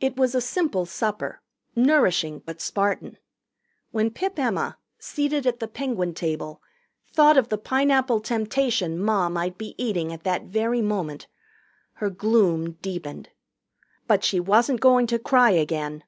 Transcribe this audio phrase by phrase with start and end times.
[0.00, 1.42] It was a simple supper,
[1.76, 3.18] nourishing but Spartan.
[3.90, 6.62] When Pip Emma, seated at the Penguin table,
[7.12, 11.26] thought of the Pineapple Temptation Ma might be eating at that very moment,
[11.96, 13.28] her gloom deepened.
[14.08, 16.04] But she wasn't going to cry again.